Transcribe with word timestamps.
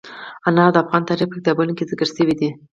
انار 0.47 0.69
د 0.73 0.77
افغان 0.83 1.01
تاریخ 1.09 1.27
په 1.29 1.35
کتابونو 1.39 1.75
کې 1.77 1.87
ذکر 1.91 2.07
شوی 2.15 2.33
دي. 2.39 2.49